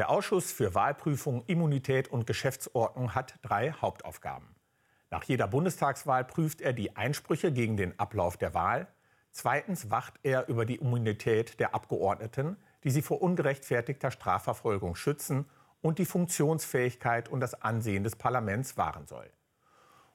[0.00, 4.48] Der Ausschuss für Wahlprüfung, Immunität und Geschäftsordnung hat drei Hauptaufgaben.
[5.10, 8.86] Nach jeder Bundestagswahl prüft er die Einsprüche gegen den Ablauf der Wahl.
[9.30, 15.44] Zweitens wacht er über die Immunität der Abgeordneten, die sie vor ungerechtfertigter Strafverfolgung schützen
[15.82, 19.30] und die Funktionsfähigkeit und das Ansehen des Parlaments wahren soll.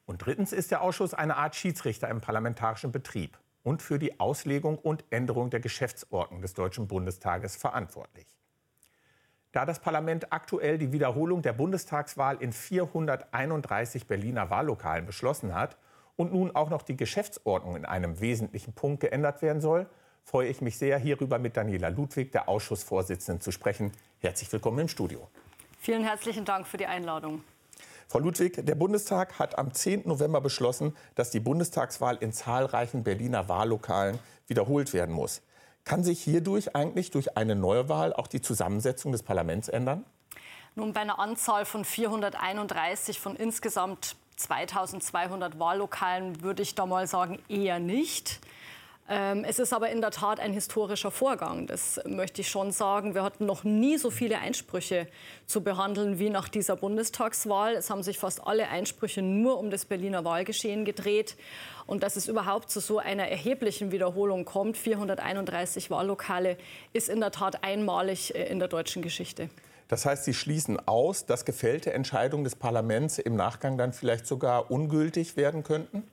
[0.07, 4.79] Und drittens ist der Ausschuss eine Art Schiedsrichter im parlamentarischen Betrieb und für die Auslegung
[4.79, 8.25] und Änderung der Geschäftsordnung des Deutschen Bundestages verantwortlich.
[9.55, 15.77] Da das Parlament aktuell die Wiederholung der Bundestagswahl in 431 Berliner Wahllokalen beschlossen hat
[16.17, 19.87] und nun auch noch die Geschäftsordnung in einem wesentlichen Punkt geändert werden soll,
[20.25, 23.93] freue ich mich sehr, hierüber mit Daniela Ludwig, der Ausschussvorsitzenden, zu sprechen.
[24.19, 25.25] Herzlich willkommen im Studio.
[25.79, 27.41] Vielen herzlichen Dank für die Einladung.
[28.09, 30.01] Frau Ludwig, der Bundestag hat am 10.
[30.03, 35.41] November beschlossen, dass die Bundestagswahl in zahlreichen Berliner Wahllokalen wiederholt werden muss.
[35.85, 40.03] Kann sich hierdurch eigentlich durch eine Neuwahl auch die Zusammensetzung des Parlaments ändern?
[40.73, 47.39] Nun, bei einer Anzahl von 431 von insgesamt 2200 Wahllokalen würde ich da mal sagen,
[47.47, 48.39] eher nicht.
[49.07, 51.67] Ähm, es ist aber in der Tat ein historischer Vorgang.
[51.67, 53.13] Das möchte ich schon sagen.
[53.13, 55.07] Wir hatten noch nie so viele Einsprüche
[55.45, 57.75] zu behandeln wie nach dieser Bundestagswahl.
[57.75, 61.37] Es haben sich fast alle Einsprüche nur um das Berliner Wahlgeschehen gedreht.
[61.85, 66.57] Und dass es überhaupt zu so einer erheblichen Wiederholung kommt, 431 Wahllokale,
[66.93, 69.49] ist in der Tat einmalig äh, in der deutschen Geschichte.
[69.87, 74.71] Das heißt, Sie schließen aus, dass gefällte Entscheidungen des Parlaments im Nachgang dann vielleicht sogar
[74.71, 76.03] ungültig werden könnten?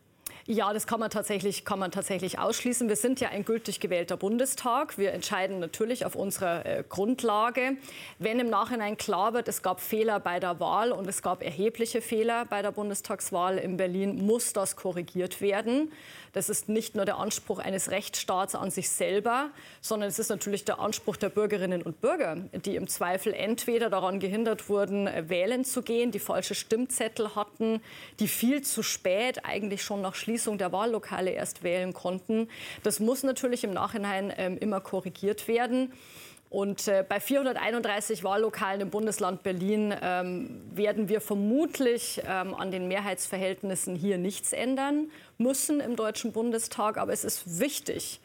[0.47, 2.89] Ja, das kann man, tatsächlich, kann man tatsächlich ausschließen.
[2.89, 4.99] Wir sind ja ein gültig gewählter Bundestag.
[4.99, 7.77] Wir entscheiden natürlich auf unserer äh, Grundlage.
[8.19, 12.03] Wenn im Nachhinein klar wird, es gab Fehler bei der Wahl und es gab erhebliche
[12.03, 15.93] Fehler bei der Bundestagswahl in Berlin, muss das korrigiert werden.
[16.33, 19.51] Das ist nicht nur der Anspruch eines Rechtsstaats an sich selber,
[19.83, 24.19] sondern es ist natürlich der Anspruch der Bürgerinnen und Bürger, die im Zweifel entweder daran
[24.19, 27.83] gehindert wurden, äh, wählen zu gehen, die falsche Stimmzettel hatten,
[28.19, 32.49] die viel zu spät eigentlich schon nach Schließung der Wahllokale erst wählen konnten.
[32.83, 35.93] Das muss natürlich im Nachhinein ähm, immer korrigiert werden.
[36.53, 42.89] Und äh, bei 431 Wahllokalen im Bundesland Berlin ähm, werden wir vermutlich ähm, an den
[42.89, 46.99] Mehrheitsverhältnissen hier nichts ändern müssen im Deutschen Bundestag.
[46.99, 48.21] Aber es ist wichtig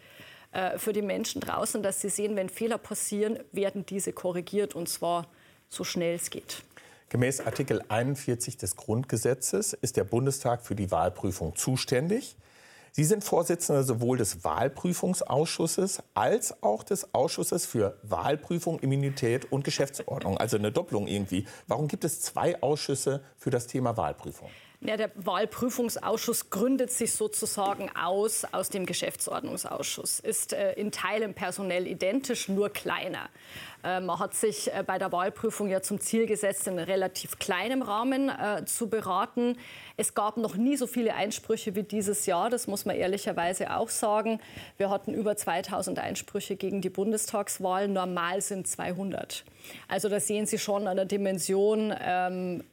[0.52, 4.90] äh, für die Menschen draußen, dass sie sehen, wenn Fehler passieren, werden diese korrigiert und
[4.90, 5.28] zwar
[5.70, 6.64] so schnell es geht.
[7.08, 12.36] Gemäß Artikel 41 des Grundgesetzes ist der Bundestag für die Wahlprüfung zuständig.
[12.98, 20.40] Sie sind Vorsitzender sowohl des Wahlprüfungsausschusses als auch des Ausschusses für Wahlprüfung, Immunität und Geschäftsordnung.
[20.40, 21.46] Also eine Doppelung irgendwie.
[21.68, 24.50] Warum gibt es zwei Ausschüsse für das Thema Wahlprüfung?
[24.80, 31.88] Ja, der Wahlprüfungsausschuss gründet sich sozusagen aus aus dem Geschäftsordnungsausschuss, ist äh, in Teilen personell
[31.88, 33.28] identisch, nur kleiner.
[33.84, 37.82] Äh, man hat sich äh, bei der Wahlprüfung ja zum Ziel gesetzt, in relativ kleinem
[37.82, 39.58] Rahmen äh, zu beraten.
[39.98, 43.90] Es gab noch nie so viele Einsprüche wie dieses Jahr, das muss man ehrlicherweise auch
[43.90, 44.40] sagen.
[44.78, 49.44] Wir hatten über 2000 Einsprüche gegen die Bundestagswahl, normal sind 200.
[49.88, 52.64] Also da sehen Sie schon an der Dimension, ähm,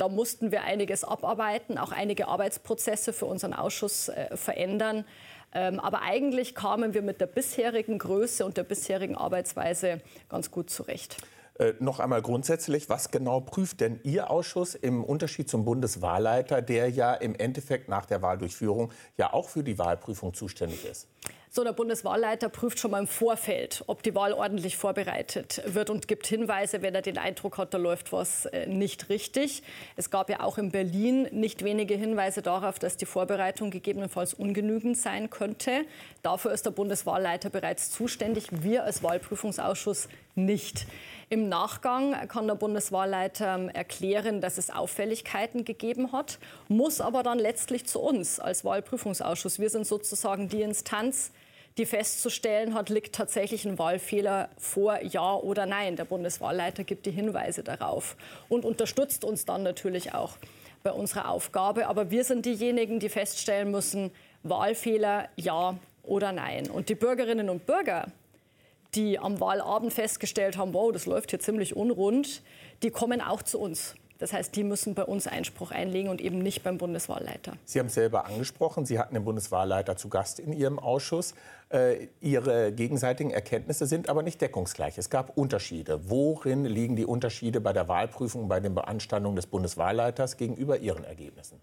[0.00, 5.04] da mussten wir einiges abarbeiten, auch einige Arbeitsprozesse für unseren Ausschuss äh, verändern.
[5.52, 10.70] Ähm, aber eigentlich kamen wir mit der bisherigen Größe und der bisherigen Arbeitsweise ganz gut
[10.70, 11.16] zurecht.
[11.58, 16.88] Äh, noch einmal grundsätzlich, was genau prüft denn Ihr Ausschuss im Unterschied zum Bundeswahlleiter, der
[16.88, 21.08] ja im Endeffekt nach der Wahldurchführung ja auch für die Wahlprüfung zuständig ist?
[21.52, 26.06] So, der Bundeswahlleiter prüft schon mal im Vorfeld, ob die Wahl ordentlich vorbereitet wird und
[26.06, 29.64] gibt Hinweise, wenn er den Eindruck hat, da läuft was äh, nicht richtig.
[29.96, 34.96] Es gab ja auch in Berlin nicht wenige Hinweise darauf, dass die Vorbereitung gegebenenfalls ungenügend
[34.96, 35.86] sein könnte.
[36.22, 40.86] Dafür ist der Bundeswahlleiter bereits zuständig, wir als Wahlprüfungsausschuss nicht.
[41.30, 46.38] Im Nachgang kann der Bundeswahlleiter ähm, erklären, dass es Auffälligkeiten gegeben hat,
[46.68, 49.58] muss aber dann letztlich zu uns als Wahlprüfungsausschuss.
[49.58, 51.32] Wir sind sozusagen die Instanz,
[51.80, 55.96] die festzustellen hat, liegt tatsächlich ein Wahlfehler vor, ja oder nein.
[55.96, 58.16] Der Bundeswahlleiter gibt die Hinweise darauf
[58.50, 60.36] und unterstützt uns dann natürlich auch
[60.82, 61.86] bei unserer Aufgabe.
[61.86, 64.10] Aber wir sind diejenigen, die feststellen müssen,
[64.42, 66.68] Wahlfehler, ja oder nein.
[66.68, 68.08] Und die Bürgerinnen und Bürger,
[68.94, 72.42] die am Wahlabend festgestellt haben, wow, das läuft hier ziemlich unrund,
[72.82, 73.94] die kommen auch zu uns.
[74.20, 77.54] Das heißt, die müssen bei uns Einspruch einlegen und eben nicht beim Bundeswahlleiter.
[77.64, 78.84] Sie haben es selber angesprochen.
[78.84, 81.34] Sie hatten den Bundeswahlleiter zu Gast in Ihrem Ausschuss.
[81.70, 84.98] Äh, Ihre gegenseitigen Erkenntnisse sind aber nicht deckungsgleich.
[84.98, 86.10] Es gab Unterschiede.
[86.10, 91.58] Worin liegen die Unterschiede bei der Wahlprüfung, bei den Beanstandungen des Bundeswahlleiters gegenüber Ihren Ergebnissen?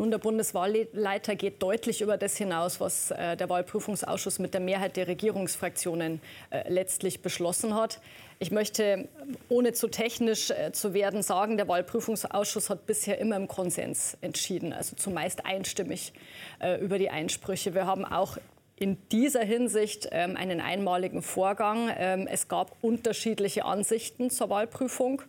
[0.00, 4.96] Nun, der Bundeswahlleiter geht deutlich über das hinaus, was äh, der Wahlprüfungsausschuss mit der Mehrheit
[4.96, 8.00] der Regierungsfraktionen äh, letztlich beschlossen hat.
[8.38, 9.08] Ich möchte,
[9.48, 14.72] ohne zu technisch äh, zu werden, sagen, der Wahlprüfungsausschuss hat bisher immer im Konsens entschieden,
[14.72, 16.12] also zumeist einstimmig
[16.60, 17.74] äh, über die Einsprüche.
[17.74, 18.38] Wir haben auch
[18.76, 21.90] in dieser Hinsicht ähm, einen einmaligen Vorgang.
[21.98, 25.22] Ähm, es gab unterschiedliche Ansichten zur Wahlprüfung.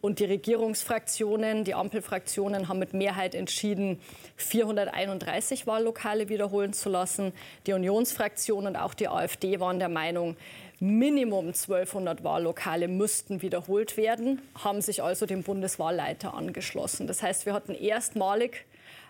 [0.00, 4.00] Und die Regierungsfraktionen, die Ampelfraktionen haben mit Mehrheit entschieden,
[4.36, 7.32] 431 Wahllokale wiederholen zu lassen.
[7.66, 10.36] Die Unionsfraktion und auch die AfD waren der Meinung,
[10.80, 17.08] Minimum 1200 Wahllokale müssten wiederholt werden, haben sich also dem Bundeswahlleiter angeschlossen.
[17.08, 18.64] Das heißt, wir hatten erstmalig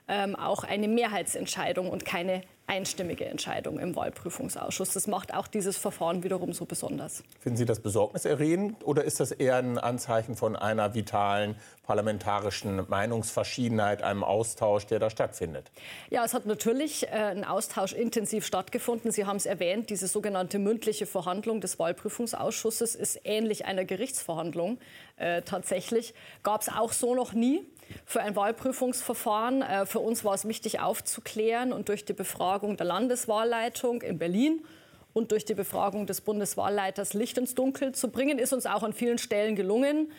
[0.09, 4.93] ähm, auch eine Mehrheitsentscheidung und keine einstimmige Entscheidung im Wahlprüfungsausschuss.
[4.93, 7.25] Das macht auch dieses Verfahren wiederum so besonders.
[7.41, 14.03] Finden Sie das besorgniserregend oder ist das eher ein Anzeichen von einer vitalen parlamentarischen Meinungsverschiedenheit,
[14.03, 15.71] einem Austausch, der da stattfindet?
[16.11, 19.11] Ja, es hat natürlich äh, ein Austausch intensiv stattgefunden.
[19.11, 24.79] Sie haben es erwähnt, diese sogenannte mündliche Verhandlung des Wahlprüfungsausschusses ist ähnlich einer Gerichtsverhandlung
[25.17, 26.13] äh, tatsächlich.
[26.43, 27.67] Gab es auch so noch nie
[28.05, 29.63] für ein Wahlprüfungsverfahren.
[29.63, 34.65] Äh, für uns war es wichtig aufzuklären und durch die Befragung der Landeswahlleitung in Berlin
[35.13, 38.93] und durch die Befragung des Bundeswahlleiters Licht ins Dunkel zu bringen, ist uns auch an
[38.93, 40.13] vielen Stellen gelungen.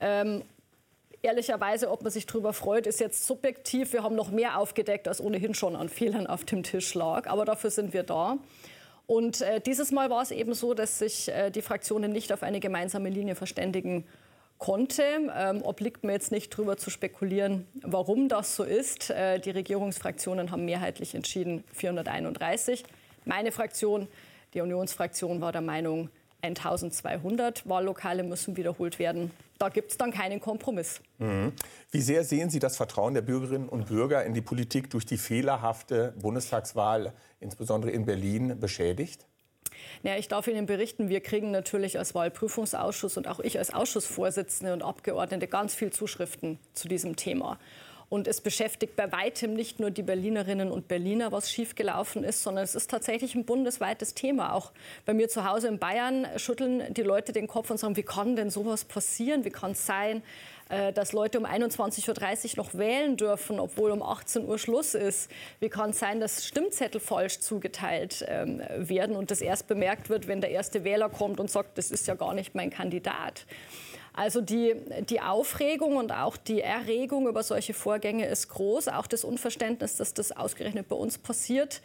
[0.00, 0.42] Ähm,
[1.22, 3.92] ehrlicherweise, ob man sich darüber freut, ist jetzt subjektiv.
[3.92, 7.28] Wir haben noch mehr aufgedeckt, als ohnehin schon an Fehlern auf dem Tisch lag.
[7.28, 8.38] Aber dafür sind wir da.
[9.06, 12.42] Und äh, dieses Mal war es eben so, dass sich äh, die Fraktionen nicht auf
[12.42, 14.04] eine gemeinsame Linie verständigen
[14.62, 15.02] konnte.
[15.36, 19.10] Ähm, obliegt mir jetzt nicht darüber zu spekulieren, warum das so ist.
[19.10, 22.84] Äh, die Regierungsfraktionen haben mehrheitlich entschieden 431.
[23.24, 24.06] Meine Fraktion,
[24.54, 26.10] die Unionsfraktion, war der Meinung,
[26.42, 29.32] 1200 Wahllokale müssen wiederholt werden.
[29.58, 31.00] Da gibt es dann keinen Kompromiss.
[31.18, 31.52] Mhm.
[31.90, 35.18] Wie sehr sehen Sie das Vertrauen der Bürgerinnen und Bürger in die Politik durch die
[35.18, 39.26] fehlerhafte Bundestagswahl, insbesondere in Berlin, beschädigt?
[40.02, 44.72] Ja, ich darf Ihnen berichten, wir kriegen natürlich als Wahlprüfungsausschuss und auch ich als Ausschussvorsitzende
[44.72, 47.58] und Abgeordnete ganz viel Zuschriften zu diesem Thema.
[48.12, 52.62] Und es beschäftigt bei weitem nicht nur die Berlinerinnen und Berliner, was schiefgelaufen ist, sondern
[52.62, 54.52] es ist tatsächlich ein bundesweites Thema.
[54.52, 54.72] Auch
[55.06, 58.36] bei mir zu Hause in Bayern schütteln die Leute den Kopf und sagen, wie kann
[58.36, 59.46] denn sowas passieren?
[59.46, 60.22] Wie kann es sein,
[60.68, 65.30] äh, dass Leute um 21.30 Uhr noch wählen dürfen, obwohl um 18 Uhr Schluss ist?
[65.60, 70.28] Wie kann es sein, dass Stimmzettel falsch zugeteilt ähm, werden und das erst bemerkt wird,
[70.28, 73.46] wenn der erste Wähler kommt und sagt, das ist ja gar nicht mein Kandidat?
[74.12, 74.74] Also die,
[75.08, 78.88] die Aufregung und auch die Erregung über solche Vorgänge ist groß.
[78.88, 81.80] Auch das Unverständnis, dass das ausgerechnet bei uns passiert,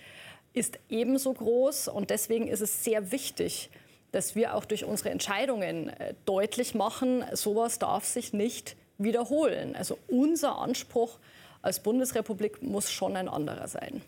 [0.54, 1.88] ist ebenso groß.
[1.88, 3.70] Und deswegen ist es sehr wichtig,
[4.12, 9.76] dass wir auch durch unsere Entscheidungen äh, deutlich machen, sowas darf sich nicht wiederholen.
[9.76, 11.20] Also unser Anspruch
[11.62, 14.02] als Bundesrepublik muss schon ein anderer sein.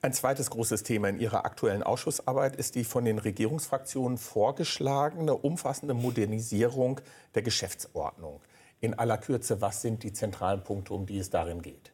[0.00, 5.92] Ein zweites großes Thema in Ihrer aktuellen Ausschussarbeit ist die von den Regierungsfraktionen vorgeschlagene umfassende
[5.92, 7.00] Modernisierung
[7.34, 8.40] der Geschäftsordnung.
[8.80, 11.90] In aller Kürze, was sind die zentralen Punkte, um die es darin geht?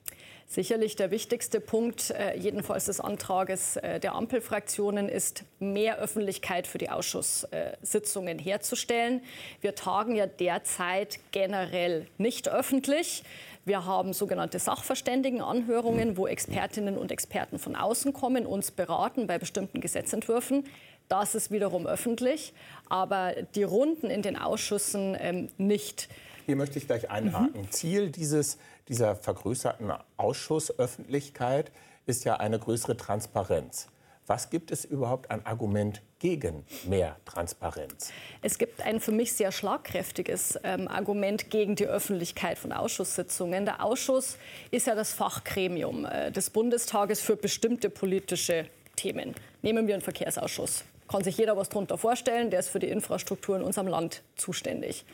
[0.46, 6.78] Sicherlich der wichtigste Punkt, äh, jedenfalls des Antrages äh, der Ampelfraktionen, ist, mehr Öffentlichkeit für
[6.78, 9.22] die Ausschusssitzungen herzustellen.
[9.60, 13.24] Wir tagen ja derzeit generell nicht öffentlich.
[13.64, 19.80] Wir haben sogenannte Sachverständigenanhörungen, wo Expertinnen und Experten von außen kommen, uns beraten bei bestimmten
[19.80, 20.64] Gesetzentwürfen.
[21.08, 22.52] Das ist wiederum öffentlich,
[22.88, 26.08] aber die Runden in den Ausschüssen ähm, nicht.
[26.46, 27.62] Hier möchte ich gleich einhaken.
[27.62, 27.70] Mhm.
[27.70, 28.58] Ziel dieses,
[28.88, 31.72] dieser vergrößerten Ausschussöffentlichkeit
[32.06, 33.88] ist ja eine größere Transparenz.
[34.26, 38.10] Was gibt es überhaupt an Argument gegen mehr Transparenz?
[38.40, 43.66] Es gibt ein für mich sehr schlagkräftiges ähm, Argument gegen die Öffentlichkeit von Ausschusssitzungen.
[43.66, 44.38] Der Ausschuss
[44.70, 49.34] ist ja das Fachgremium äh, des Bundestages für bestimmte politische Themen.
[49.60, 50.84] Nehmen wir einen Verkehrsausschuss.
[51.06, 52.48] Kann sich jeder was darunter vorstellen.
[52.48, 55.04] Der ist für die Infrastruktur in unserem Land zuständig.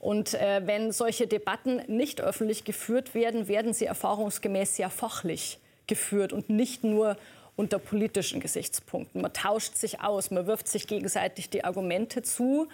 [0.00, 6.32] Und äh, wenn solche Debatten nicht öffentlich geführt werden, werden sie erfahrungsgemäß sehr fachlich geführt
[6.32, 7.16] und nicht nur
[7.56, 9.20] unter politischen Gesichtspunkten.
[9.20, 12.68] Man tauscht sich aus, man wirft sich gegenseitig die Argumente zu.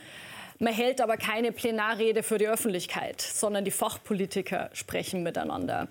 [0.60, 5.88] Man hält aber keine Plenarrede für die Öffentlichkeit, sondern die Fachpolitiker sprechen miteinander.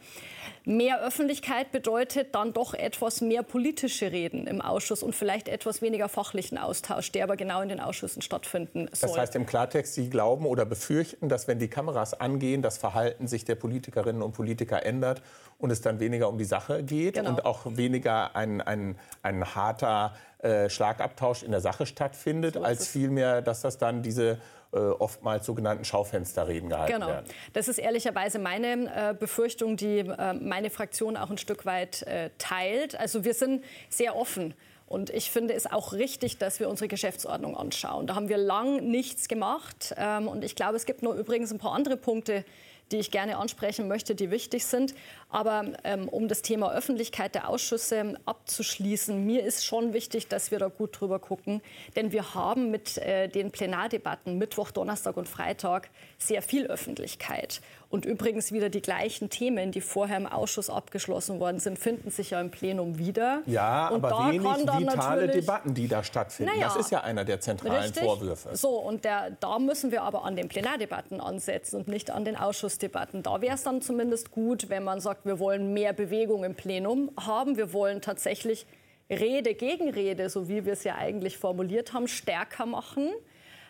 [0.65, 6.09] Mehr Öffentlichkeit bedeutet dann doch etwas mehr politische Reden im Ausschuss und vielleicht etwas weniger
[6.09, 9.09] fachlichen Austausch, der aber genau in den Ausschüssen stattfinden soll.
[9.09, 13.27] Das heißt im Klartext, Sie glauben oder befürchten, dass wenn die Kameras angehen, das Verhalten
[13.27, 15.21] sich der Politikerinnen und Politiker ändert
[15.57, 17.29] und es dann weniger um die Sache geht genau.
[17.29, 22.87] und auch weniger ein, ein, ein harter äh, Schlagabtausch in der Sache stattfindet, so als
[22.87, 24.39] vielmehr, dass das dann diese
[24.75, 27.07] äh, oftmals sogenannten Schaufensterreden gehalten genau.
[27.07, 27.25] werden.
[27.53, 32.29] Das ist ehrlicherweise meine äh, Befürchtung, die äh, meine Fraktion auch ein Stück weit äh,
[32.37, 32.99] teilt.
[32.99, 34.53] Also wir sind sehr offen.
[34.87, 38.05] Und ich finde es auch richtig, dass wir unsere Geschäftsordnung anschauen.
[38.05, 39.95] Da haben wir lang nichts gemacht.
[39.97, 42.45] Ähm, und ich glaube, es gibt nur übrigens ein paar andere Punkte,
[42.91, 44.93] die ich gerne ansprechen möchte, die wichtig sind.
[45.29, 50.59] Aber ähm, um das Thema Öffentlichkeit der Ausschüsse abzuschließen, mir ist schon wichtig, dass wir
[50.59, 51.61] da gut drüber gucken.
[51.95, 57.61] Denn wir haben mit äh, den Plenardebatten Mittwoch, Donnerstag und Freitag sehr viel Öffentlichkeit.
[57.89, 62.31] Und übrigens wieder die gleichen Themen, die vorher im Ausschuss abgeschlossen worden sind, finden sich
[62.31, 63.41] ja im Plenum wieder.
[63.45, 66.51] Ja, und aber wenig vitale Debatten, die da stattfinden.
[66.53, 68.03] Naja, das ist ja einer der zentralen richtig.
[68.03, 68.55] Vorwürfe.
[68.55, 72.35] So, und der, da müssen wir aber an den Plenardebatten ansetzen und nicht an den
[72.35, 73.23] Ausschussdebatten.
[73.23, 77.11] Da wäre es dann zumindest gut, wenn man sagt, wir wollen mehr Bewegung im Plenum
[77.19, 77.57] haben.
[77.57, 78.65] Wir wollen tatsächlich
[79.09, 83.09] Rede gegen Rede, so wie wir es ja eigentlich formuliert haben, stärker machen.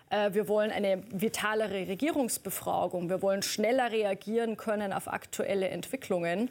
[0.09, 3.09] Äh, wir wollen eine vitalere Regierungsbefragung.
[3.09, 6.50] Wir wollen schneller reagieren können auf aktuelle Entwicklungen.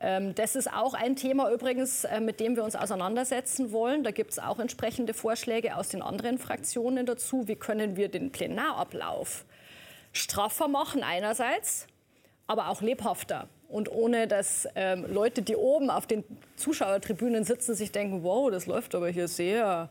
[0.00, 4.02] Ähm, das ist auch ein Thema übrigens, äh, mit dem wir uns auseinandersetzen wollen.
[4.02, 7.48] Da gibt es auch entsprechende Vorschläge aus den anderen Fraktionen dazu.
[7.48, 9.44] Wie können wir den Plenarablauf
[10.12, 11.86] straffer machen einerseits,
[12.46, 13.48] aber auch lebhafter.
[13.68, 16.24] Und ohne dass ähm, Leute, die oben auf den
[16.56, 19.88] Zuschauertribünen sitzen, sich denken, wow, das läuft aber hier sehr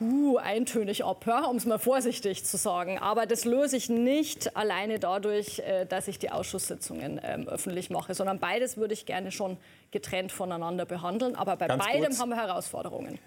[0.00, 2.98] uh, eintönig ab, ja, um es mal vorsichtig zu sagen.
[2.98, 8.14] Aber das löse ich nicht alleine dadurch, äh, dass ich die Ausschusssitzungen ähm, öffentlich mache,
[8.14, 9.56] sondern beides würde ich gerne schon
[9.90, 11.36] getrennt voneinander behandeln.
[11.36, 12.20] Aber bei Ganz beidem kurz.
[12.20, 13.18] haben wir Herausforderungen.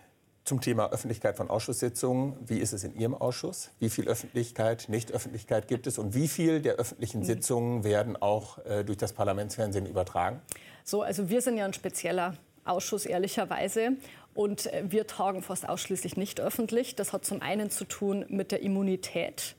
[0.43, 2.37] Zum Thema Öffentlichkeit von Ausschusssitzungen.
[2.45, 3.71] Wie ist es in Ihrem Ausschuss?
[3.79, 5.97] Wie viel Öffentlichkeit, Nicht-Öffentlichkeit gibt es?
[5.97, 7.25] Und wie viel der öffentlichen mhm.
[7.25, 10.41] Sitzungen werden auch äh, durch das Parlamentsfernsehen übertragen?
[10.85, 13.97] So, also wir sind ja ein spezieller Ausschuss, ehrlicherweise.
[14.37, 16.95] Und äh, wir tagen fast ausschließlich nicht öffentlich.
[16.95, 19.55] Das hat zum einen zu tun mit der Immunität.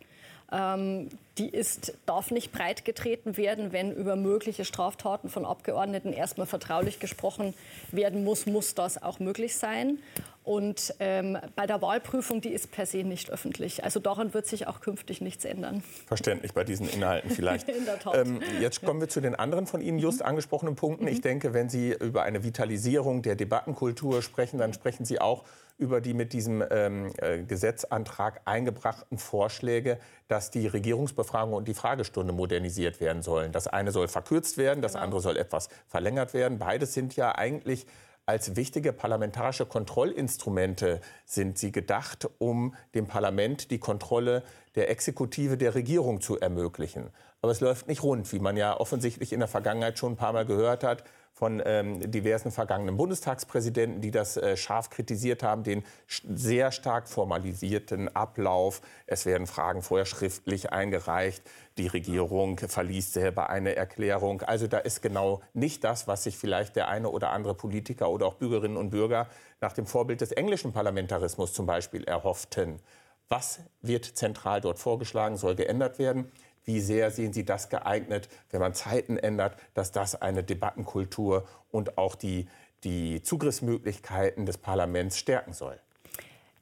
[0.52, 6.46] Ähm, die ist, darf nicht breit getreten werden, wenn über mögliche Straftaten von Abgeordneten erstmal
[6.46, 7.54] vertraulich gesprochen
[7.90, 9.98] werden muss, muss das auch möglich sein.
[10.48, 13.84] Und ähm, bei der Wahlprüfung, die ist per se nicht öffentlich.
[13.84, 15.82] Also daran wird sich auch künftig nichts ändern.
[16.06, 17.68] Verständlich bei diesen Inhalten vielleicht.
[17.68, 17.86] In.
[18.14, 20.26] Ähm, jetzt kommen wir zu den anderen von Ihnen just mhm.
[20.28, 21.06] angesprochenen Punkten.
[21.06, 21.22] Ich mhm.
[21.22, 25.44] denke, wenn Sie über eine Vitalisierung der Debattenkultur sprechen, dann sprechen Sie auch
[25.76, 32.32] über die mit diesem ähm, äh, Gesetzantrag eingebrachten Vorschläge, dass die Regierungsbefragung und die Fragestunde
[32.32, 33.52] modernisiert werden sollen.
[33.52, 35.04] Das eine soll verkürzt werden, das genau.
[35.04, 36.58] andere soll etwas verlängert werden.
[36.58, 37.86] Beides sind ja eigentlich
[38.28, 44.42] als wichtige parlamentarische Kontrollinstrumente sind sie gedacht, um dem Parlament die Kontrolle
[44.74, 47.08] der Exekutive der Regierung zu ermöglichen.
[47.40, 50.34] Aber es läuft nicht rund, wie man ja offensichtlich in der Vergangenheit schon ein paar
[50.34, 51.04] Mal gehört hat
[51.38, 58.08] von ähm, diversen vergangenen Bundestagspräsidenten, die das äh, scharf kritisiert haben, den sehr stark formalisierten
[58.08, 58.82] Ablauf.
[59.06, 61.44] Es werden Fragen vorher schriftlich eingereicht.
[61.76, 64.42] Die Regierung verliest selber eine Erklärung.
[64.42, 68.26] Also da ist genau nicht das, was sich vielleicht der eine oder andere Politiker oder
[68.26, 69.28] auch Bürgerinnen und Bürger
[69.60, 72.80] nach dem Vorbild des englischen Parlamentarismus zum Beispiel erhofften.
[73.28, 76.30] Was wird zentral dort vorgeschlagen, soll geändert werden?
[76.64, 81.98] Wie sehr sehen Sie das geeignet, wenn man Zeiten ändert, dass das eine Debattenkultur und
[81.98, 82.46] auch die,
[82.84, 85.78] die Zugriffsmöglichkeiten des Parlaments stärken soll?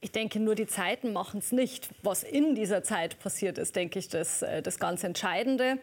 [0.01, 1.89] Ich denke, nur die Zeiten machen es nicht.
[2.03, 5.79] Was in dieser Zeit passiert ist, denke ich, das, äh, das ganz Entscheidende.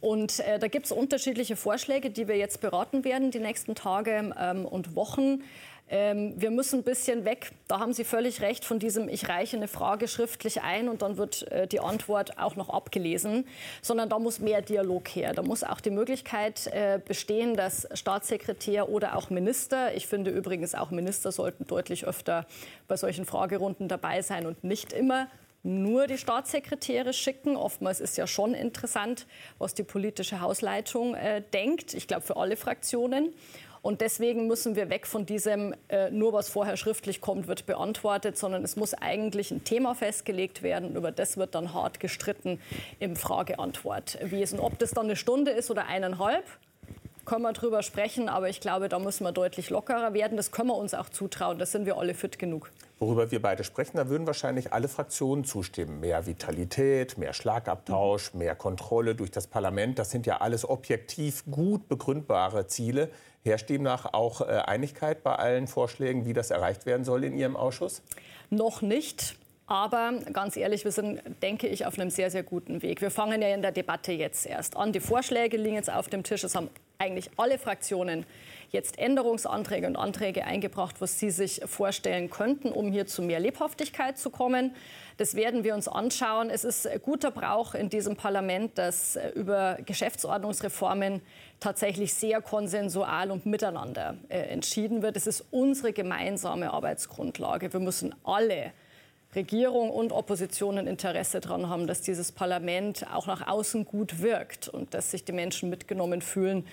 [0.00, 4.34] Und äh, da gibt es unterschiedliche Vorschläge, die wir jetzt beraten werden die nächsten Tage
[4.38, 5.42] ähm, und Wochen.
[5.88, 9.56] Ähm, wir müssen ein bisschen weg, da haben Sie völlig recht, von diesem, ich reiche
[9.56, 13.46] eine Frage schriftlich ein und dann wird äh, die Antwort auch noch abgelesen,
[13.82, 15.32] sondern da muss mehr Dialog her.
[15.32, 20.74] Da muss auch die Möglichkeit äh, bestehen, dass Staatssekretär oder auch Minister, ich finde übrigens
[20.74, 22.46] auch Minister sollten deutlich öfter
[22.88, 25.28] bei solchen Fragerunden dabei sein und nicht immer
[25.62, 27.56] nur die Staatssekretäre schicken.
[27.56, 29.26] Oftmals ist ja schon interessant,
[29.58, 31.94] was die politische Hausleitung äh, denkt.
[31.94, 33.34] Ich glaube, für alle Fraktionen.
[33.82, 38.36] Und deswegen müssen wir weg von diesem, äh, nur was vorher schriftlich kommt, wird beantwortet,
[38.36, 40.96] sondern es muss eigentlich ein Thema festgelegt werden.
[40.96, 42.60] Über das wird dann hart gestritten
[42.98, 44.60] im Frage-Antwort-Wesen.
[44.60, 46.44] Ob das dann eine Stunde ist oder eineinhalb,
[47.26, 50.36] können wir drüber sprechen, aber ich glaube, da müssen wir deutlich lockerer werden.
[50.36, 52.70] Das können wir uns auch zutrauen, da sind wir alle fit genug.
[52.98, 56.00] Worüber wir beide sprechen, da würden wahrscheinlich alle Fraktionen zustimmen.
[56.00, 59.98] Mehr Vitalität, mehr Schlagabtausch, mehr Kontrolle durch das Parlament.
[59.98, 63.10] Das sind ja alles objektiv gut begründbare Ziele.
[63.44, 67.56] Herrscht demnach auch äh, Einigkeit bei allen Vorschlägen, wie das erreicht werden soll in Ihrem
[67.56, 68.02] Ausschuss?
[68.48, 69.36] Noch nicht.
[69.68, 73.00] Aber ganz ehrlich, wir sind, denke ich, auf einem sehr, sehr guten Weg.
[73.00, 74.92] Wir fangen ja in der Debatte jetzt erst an.
[74.92, 76.44] Die Vorschläge liegen jetzt auf dem Tisch.
[76.44, 78.24] Es haben eigentlich alle Fraktionen
[78.70, 84.18] jetzt Änderungsanträge und Anträge eingebracht, was sie sich vorstellen könnten, um hier zu mehr Lebhaftigkeit
[84.18, 84.74] zu kommen.
[85.16, 86.48] Das werden wir uns anschauen.
[86.48, 91.22] Es ist guter Brauch in diesem Parlament, dass über Geschäftsordnungsreformen
[91.58, 95.16] tatsächlich sehr konsensual und miteinander äh, entschieden wird.
[95.16, 97.72] Es ist unsere gemeinsame Arbeitsgrundlage.
[97.72, 98.72] Wir müssen alle
[99.36, 104.68] Regierung und Opposition ein Interesse daran haben, dass dieses Parlament auch nach außen gut wirkt
[104.68, 106.66] und dass sich die Menschen mitgenommen fühlen.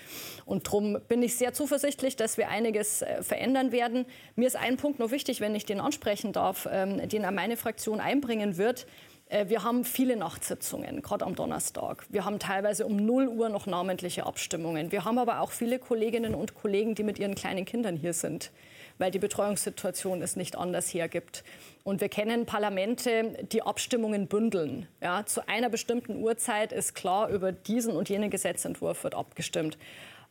[0.46, 4.06] Und darum bin ich sehr zuversichtlich, dass wir einiges äh, verändern werden.
[4.34, 8.00] Mir ist ein Punkt noch wichtig, wenn ich den ansprechen darf, ähm, den meine Fraktion
[8.00, 8.86] einbringen wird.
[9.28, 12.06] Äh, wir haben viele Nachtsitzungen, gerade am Donnerstag.
[12.08, 14.92] Wir haben teilweise um 0 Uhr noch namentliche Abstimmungen.
[14.92, 18.50] Wir haben aber auch viele Kolleginnen und Kollegen, die mit ihren kleinen Kindern hier sind,
[18.98, 21.44] weil die Betreuungssituation es nicht anders hergibt.
[21.84, 24.88] Und wir kennen Parlamente, die Abstimmungen bündeln.
[25.02, 29.76] Ja, zu einer bestimmten Uhrzeit ist klar, über diesen und jenen Gesetzentwurf wird abgestimmt.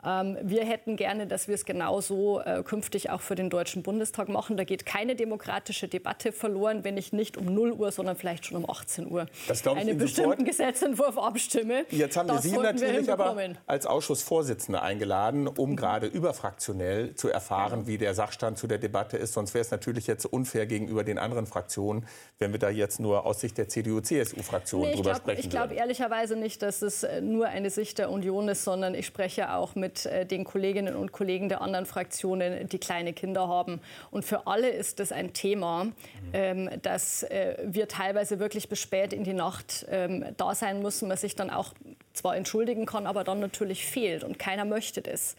[0.06, 4.30] Ähm, wir hätten gerne, dass wir es genauso äh, künftig auch für den Deutschen Bundestag
[4.30, 4.58] machen.
[4.58, 8.58] Da geht keine demokratische Debatte verloren, wenn ich nicht um 0 Uhr, sondern vielleicht schon
[8.58, 9.26] um 18 Uhr
[9.76, 11.86] einen bestimmten Gesetzentwurf abstimme.
[11.90, 15.76] Jetzt haben wir das Sie natürlich wir aber als Ausschussvorsitzende eingeladen, um mhm.
[15.76, 17.88] gerade überfraktionell zu erfahren, ja.
[17.88, 19.34] wie der Sachstand zu der Debatte ist.
[19.34, 22.06] Sonst wäre es natürlich jetzt unfair gegenüber den anderen Fraktionen,
[22.40, 25.40] wenn wir da jetzt nur aus Sicht der CDU-CSU-Fraktion nee, drüber glaub, sprechen.
[25.40, 29.06] Ich glaube ehrlicherweise nicht, dass es äh, nur eine Sicht der Union ist, sondern ich
[29.06, 33.48] spreche auch mit mit äh, den Kolleginnen und Kollegen der anderen Fraktionen, die kleine Kinder
[33.48, 33.80] haben.
[34.10, 35.88] Und für alle ist das ein Thema,
[36.34, 41.08] ähm, dass äh, wir teilweise wirklich bis spät in die Nacht ähm, da sein müssen,
[41.08, 41.74] man sich dann auch
[42.14, 44.24] zwar entschuldigen kann, aber dann natürlich fehlt.
[44.24, 45.36] Und keiner möchte das.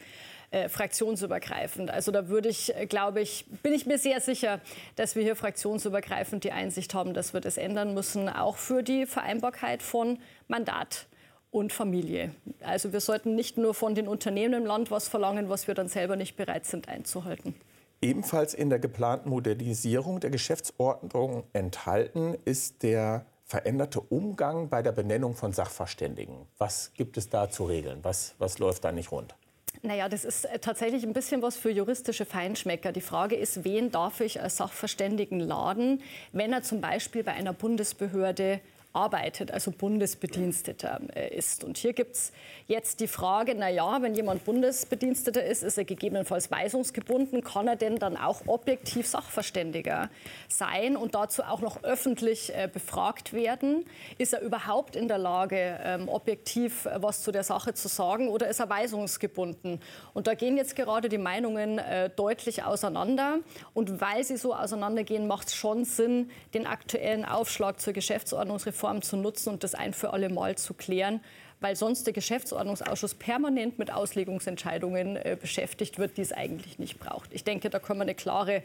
[0.50, 1.90] Äh, fraktionsübergreifend.
[1.90, 4.60] Also da würde ich, glaube ich, bin ich mir sehr sicher,
[4.94, 9.04] dass wir hier fraktionsübergreifend die Einsicht haben, dass wir das ändern müssen, auch für die
[9.04, 11.06] Vereinbarkeit von Mandat
[11.54, 12.34] und Familie.
[12.62, 15.88] Also wir sollten nicht nur von den Unternehmen im Land was verlangen, was wir dann
[15.88, 17.54] selber nicht bereit sind einzuhalten.
[18.02, 25.34] Ebenfalls in der geplanten Modernisierung der Geschäftsordnung enthalten ist der veränderte Umgang bei der Benennung
[25.36, 26.34] von Sachverständigen.
[26.58, 28.00] Was gibt es da zu regeln?
[28.02, 29.34] Was, was läuft da nicht rund?
[29.82, 32.90] Naja, das ist äh, tatsächlich ein bisschen was für juristische Feinschmecker.
[32.90, 37.52] Die Frage ist, wen darf ich als Sachverständigen laden, wenn er zum Beispiel bei einer
[37.52, 38.60] Bundesbehörde
[38.94, 41.64] arbeitet, also Bundesbediensteter äh, ist.
[41.64, 42.32] Und hier gibt es
[42.68, 47.76] jetzt die Frage, na ja, wenn jemand Bundesbediensteter ist, ist er gegebenenfalls weisungsgebunden, kann er
[47.76, 50.10] denn dann auch objektiv Sachverständiger
[50.48, 53.84] sein und dazu auch noch öffentlich äh, befragt werden?
[54.16, 58.28] Ist er überhaupt in der Lage, ähm, objektiv äh, was zu der Sache zu sagen
[58.28, 59.80] oder ist er weisungsgebunden?
[60.14, 61.80] Und da gehen jetzt gerade die Meinungen
[62.16, 63.38] deutlich auseinander.
[63.72, 69.00] Und weil sie so auseinandergehen, macht es schon Sinn, den aktuellen Aufschlag zur Geschäftsordnungsreform Form
[69.00, 71.20] zu nutzen und das ein für alle Mal zu klären,
[71.60, 77.32] weil sonst der Geschäftsordnungsausschuss permanent mit Auslegungsentscheidungen äh, beschäftigt wird, die es eigentlich nicht braucht.
[77.32, 78.62] Ich denke, da können wir eine klare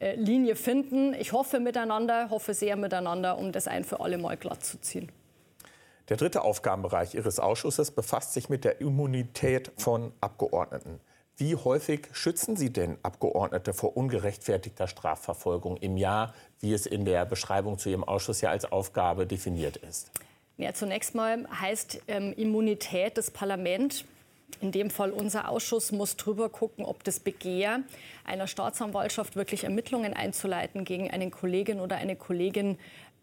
[0.00, 1.14] äh, Linie finden.
[1.14, 5.12] Ich hoffe miteinander, hoffe sehr miteinander, um das ein für alle Mal glatt zu ziehen.
[6.08, 10.98] Der dritte Aufgabenbereich Ihres Ausschusses befasst sich mit der Immunität von Abgeordneten.
[11.40, 17.24] Wie häufig schützen Sie denn Abgeordnete vor ungerechtfertigter Strafverfolgung im Jahr, wie es in der
[17.24, 20.10] Beschreibung zu Ihrem Ausschuss ja als Aufgabe definiert ist?
[20.58, 24.04] Ja, zunächst mal heißt ähm, Immunität des Parlaments,
[24.60, 27.80] in dem Fall unser Ausschuss, muss drüber gucken, ob das Begehr
[28.26, 32.76] einer Staatsanwaltschaft wirklich Ermittlungen einzuleiten gegen einen Kollegen oder eine Kollegin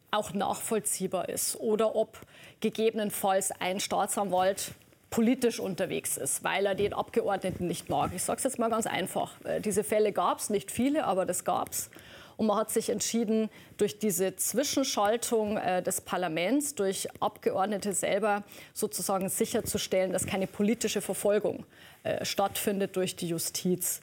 [0.09, 2.19] auch nachvollziehbar ist oder ob
[2.61, 4.71] gegebenenfalls ein Staatsanwalt
[5.09, 8.11] politisch unterwegs ist, weil er den Abgeordneten nicht mag.
[8.13, 9.33] Ich sage es jetzt mal ganz einfach.
[9.45, 11.89] Äh, diese Fälle gab es, nicht viele, aber das gab es.
[12.37, 18.43] Und man hat sich entschieden, durch diese Zwischenschaltung äh, des Parlaments, durch Abgeordnete selber
[18.73, 21.65] sozusagen sicherzustellen, dass keine politische Verfolgung
[22.03, 24.01] äh, stattfindet durch die Justiz.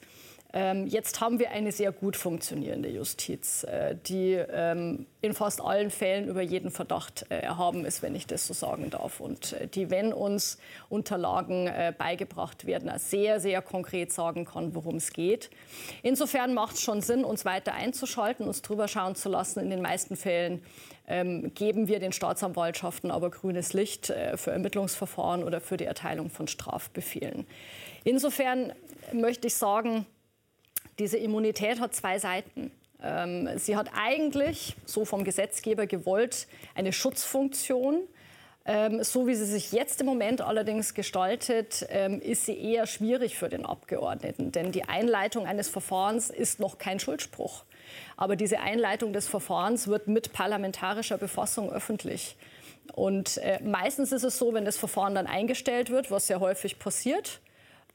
[0.57, 5.91] Ähm, jetzt haben wir eine sehr gut funktionierende Justiz, äh, die ähm, in fast allen
[5.91, 9.19] Fällen über jeden Verdacht äh, erhaben ist, wenn ich das so sagen darf.
[9.19, 15.11] Und äh, die, wenn uns Unterlagen beigebracht werden, sehr, sehr konkret sagen kann, worum es
[15.11, 15.49] geht.
[16.03, 19.59] Insofern macht es schon Sinn, uns weiter einzuschalten, uns drüber schauen zu lassen.
[19.59, 20.63] In den meisten Fällen
[21.07, 26.47] ähm, geben wir den Staatsanwaltschaften aber grünes Licht für Ermittlungsverfahren oder für die Erteilung von
[26.47, 27.45] Strafbefehlen.
[28.05, 28.71] Insofern
[29.11, 30.05] möchte ich sagen,
[30.99, 32.71] diese Immunität hat zwei Seiten.
[33.01, 38.01] Ähm, sie hat eigentlich, so vom Gesetzgeber gewollt, eine Schutzfunktion.
[38.67, 43.37] Ähm, so wie sie sich jetzt im Moment allerdings gestaltet, ähm, ist sie eher schwierig
[43.37, 44.51] für den Abgeordneten.
[44.51, 47.63] Denn die Einleitung eines Verfahrens ist noch kein Schuldspruch.
[48.17, 52.37] Aber diese Einleitung des Verfahrens wird mit parlamentarischer Befassung öffentlich.
[52.93, 56.79] Und äh, meistens ist es so, wenn das Verfahren dann eingestellt wird, was sehr häufig
[56.79, 57.41] passiert,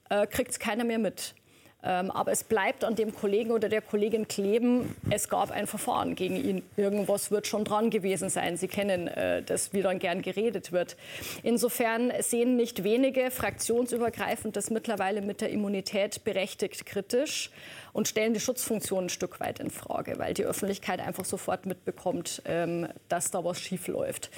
[0.08, 1.34] äh, kriegt es keiner mehr mit.
[1.82, 6.14] Ähm, aber es bleibt an dem Kollegen oder der Kollegin kleben, es gab ein Verfahren
[6.14, 6.62] gegen ihn.
[6.76, 8.56] Irgendwas wird schon dran gewesen sein.
[8.56, 10.96] Sie kennen äh, das, wie dann gern geredet wird.
[11.42, 17.50] Insofern sehen nicht wenige fraktionsübergreifend das mittlerweile mit der Immunität berechtigt kritisch
[17.92, 22.42] und stellen die Schutzfunktion ein Stück weit in Frage, weil die Öffentlichkeit einfach sofort mitbekommt,
[22.44, 24.30] ähm, dass da was schief läuft.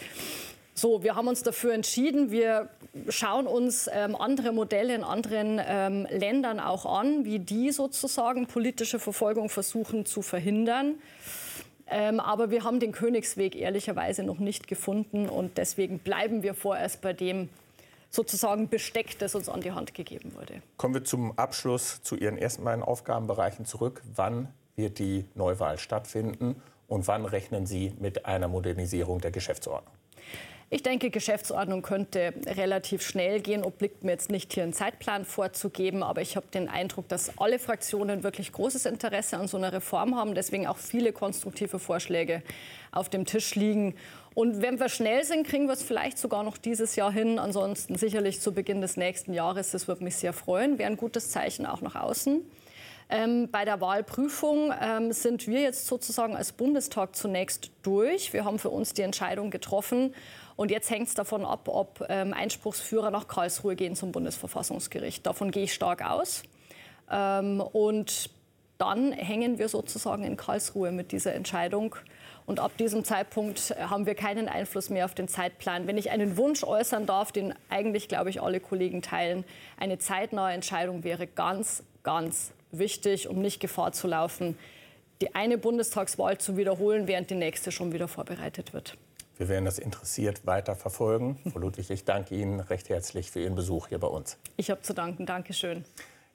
[0.75, 2.31] So, wir haben uns dafür entschieden.
[2.31, 2.71] Wir
[3.09, 8.99] schauen uns ähm, andere Modelle in anderen ähm, Ländern auch an, wie die sozusagen politische
[8.99, 10.95] Verfolgung versuchen zu verhindern.
[11.87, 17.03] Ähm, aber wir haben den Königsweg ehrlicherweise noch nicht gefunden und deswegen bleiben wir vorerst
[17.03, 17.51] bei dem
[18.09, 20.63] sozusagen Besteck, das uns an die Hand gegeben wurde.
[20.79, 24.03] Kommen wir zum Abschluss zu Ihren ersten beiden Aufgabenbereichen zurück.
[24.15, 29.93] Wann wird die Neuwahl stattfinden und wann rechnen Sie mit einer Modernisierung der Geschäftsordnung?
[30.75, 33.63] Ich denke, Geschäftsordnung könnte relativ schnell gehen.
[33.63, 36.03] Obliegt mir jetzt nicht, hier einen Zeitplan vorzugeben.
[36.03, 40.17] Aber ich habe den Eindruck, dass alle Fraktionen wirklich großes Interesse an so einer Reform
[40.17, 40.35] haben.
[40.35, 42.43] Deswegen auch viele konstruktive Vorschläge
[42.91, 43.97] auf dem Tisch liegen.
[44.33, 47.39] Und wenn wir schnell sind, kriegen wir es vielleicht sogar noch dieses Jahr hin.
[47.39, 49.73] Ansonsten sicherlich zu Beginn des nächsten Jahres.
[49.73, 50.79] Das würde mich sehr freuen.
[50.79, 52.41] Wäre ein gutes Zeichen auch nach außen.
[53.13, 58.33] Ähm, bei der Wahlprüfung ähm, sind wir jetzt sozusagen als Bundestag zunächst durch.
[58.33, 60.15] Wir haben für uns die Entscheidung getroffen,
[60.57, 65.27] und jetzt hängt es davon ab, ob ähm, Einspruchsführer nach Karlsruhe gehen zum Bundesverfassungsgericht.
[65.27, 66.43] Davon gehe ich stark aus.
[67.11, 68.31] Ähm, und
[68.79, 71.97] dann hängen wir sozusagen in Karlsruhe mit dieser Entscheidung.
[72.45, 75.87] Und ab diesem Zeitpunkt äh, haben wir keinen Einfluss mehr auf den Zeitplan.
[75.87, 79.45] Wenn ich einen Wunsch äußern darf, den eigentlich, glaube ich, alle Kollegen teilen,
[79.79, 84.59] eine zeitnahe Entscheidung wäre ganz, ganz wichtig, um nicht Gefahr zu laufen,
[85.21, 88.97] die eine Bundestagswahl zu wiederholen, während die nächste schon wieder vorbereitet wird.
[89.39, 91.39] Wir werden das interessiert weiter verfolgen.
[91.53, 94.37] Frau Ludwig, ich danke Ihnen recht herzlich für Ihren Besuch hier bei uns.
[94.57, 95.27] Ich habe zu danken.
[95.27, 95.85] Dankeschön.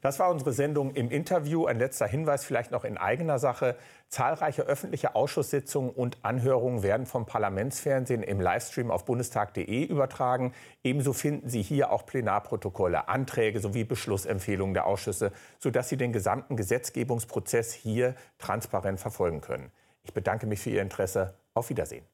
[0.02, 1.66] Das war unsere Sendung im Interview.
[1.66, 3.76] Ein letzter Hinweis vielleicht noch in eigener Sache.
[4.10, 10.54] Zahlreiche öffentliche Ausschusssitzungen und Anhörungen werden vom Parlamentsfernsehen im Livestream auf bundestag.de übertragen.
[10.84, 16.56] Ebenso finden Sie hier auch Plenarprotokolle, Anträge sowie Beschlussempfehlungen der Ausschüsse, sodass Sie den gesamten
[16.56, 19.72] Gesetzgebungsprozess hier transparent verfolgen können.
[20.04, 21.34] Ich bedanke mich für Ihr Interesse.
[21.54, 22.06] Auf Wiedersehen.